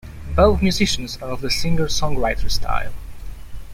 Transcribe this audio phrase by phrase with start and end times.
[0.35, 2.91] Both musicians are of the singer-songwriter style.